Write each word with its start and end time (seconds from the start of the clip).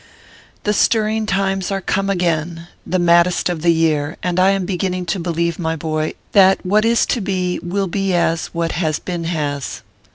THE 0.63 0.73
stirring 0.73 1.27
times 1.27 1.69
are 1.69 1.79
come 1.79 2.09
again, 2.09 2.65
the 2.87 2.97
maddest 2.97 3.49
of 3.49 3.61
the 3.61 3.69
year, 3.69 4.17
and 4.23 4.39
I 4.39 4.49
am 4.49 4.65
beginning 4.65 5.05
to 5.05 5.19
believe,, 5.19 5.59
my 5.59 5.75
boy, 5.75 6.15
that 6.31 6.65
what 6.65 6.85
is 6.85 7.05
to 7.05 7.21
be 7.21 7.59
will 7.61 7.85
be 7.85 8.15
as 8.15 8.47
what 8.47 8.71
has 8.71 8.97
been 8.97 9.25
has. 9.25 9.83